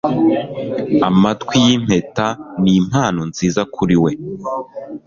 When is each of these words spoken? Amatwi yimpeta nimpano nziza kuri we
Amatwi 1.07 1.55
yimpeta 1.65 2.27
nimpano 2.63 3.21
nziza 3.29 3.61
kuri 3.75 3.95
we 4.03 4.11